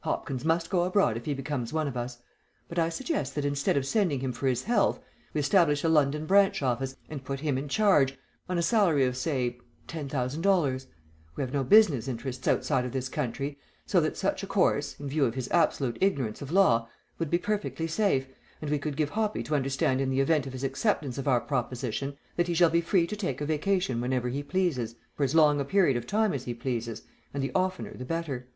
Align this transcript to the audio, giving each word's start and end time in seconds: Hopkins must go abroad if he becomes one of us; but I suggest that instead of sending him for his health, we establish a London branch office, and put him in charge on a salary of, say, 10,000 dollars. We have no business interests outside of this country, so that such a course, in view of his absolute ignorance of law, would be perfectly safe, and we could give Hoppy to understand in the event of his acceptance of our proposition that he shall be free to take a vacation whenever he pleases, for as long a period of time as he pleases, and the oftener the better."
Hopkins 0.00 0.44
must 0.44 0.68
go 0.68 0.82
abroad 0.84 1.16
if 1.16 1.24
he 1.24 1.32
becomes 1.32 1.72
one 1.72 1.88
of 1.88 1.96
us; 1.96 2.18
but 2.68 2.78
I 2.78 2.90
suggest 2.90 3.34
that 3.34 3.46
instead 3.46 3.78
of 3.78 3.86
sending 3.86 4.20
him 4.20 4.30
for 4.30 4.46
his 4.46 4.64
health, 4.64 5.00
we 5.32 5.40
establish 5.40 5.82
a 5.82 5.88
London 5.88 6.26
branch 6.26 6.60
office, 6.62 6.94
and 7.08 7.24
put 7.24 7.40
him 7.40 7.56
in 7.56 7.66
charge 7.66 8.18
on 8.46 8.58
a 8.58 8.62
salary 8.62 9.06
of, 9.06 9.16
say, 9.16 9.58
10,000 9.86 10.42
dollars. 10.42 10.86
We 11.34 11.40
have 11.42 11.54
no 11.54 11.64
business 11.64 12.08
interests 12.08 12.46
outside 12.46 12.84
of 12.84 12.92
this 12.92 13.08
country, 13.08 13.58
so 13.86 14.00
that 14.02 14.18
such 14.18 14.42
a 14.42 14.46
course, 14.46 15.00
in 15.00 15.08
view 15.08 15.24
of 15.24 15.34
his 15.34 15.48
absolute 15.50 15.96
ignorance 16.02 16.42
of 16.42 16.52
law, 16.52 16.86
would 17.18 17.30
be 17.30 17.38
perfectly 17.38 17.86
safe, 17.86 18.28
and 18.60 18.70
we 18.70 18.78
could 18.78 18.98
give 18.98 19.08
Hoppy 19.08 19.42
to 19.44 19.54
understand 19.54 20.02
in 20.02 20.10
the 20.10 20.20
event 20.20 20.46
of 20.46 20.52
his 20.52 20.62
acceptance 20.62 21.16
of 21.16 21.26
our 21.26 21.40
proposition 21.40 22.18
that 22.36 22.48
he 22.48 22.52
shall 22.52 22.68
be 22.68 22.82
free 22.82 23.06
to 23.06 23.16
take 23.16 23.40
a 23.40 23.46
vacation 23.46 24.02
whenever 24.02 24.28
he 24.28 24.42
pleases, 24.42 24.96
for 25.16 25.24
as 25.24 25.34
long 25.34 25.58
a 25.58 25.64
period 25.64 25.96
of 25.96 26.06
time 26.06 26.34
as 26.34 26.44
he 26.44 26.52
pleases, 26.52 27.00
and 27.32 27.42
the 27.42 27.52
oftener 27.54 27.94
the 27.94 28.04
better." 28.04 28.46